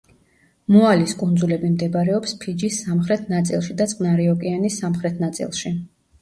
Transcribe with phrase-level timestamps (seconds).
[0.75, 5.75] მოალის კუნძულები მდებარეობს ფიჯის სამხრეთ ნაწილში და წყნარი ოკეანის სამხრეთ ნაწილში.